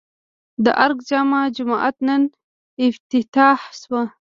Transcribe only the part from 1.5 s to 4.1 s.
جومات نن افتتاح شو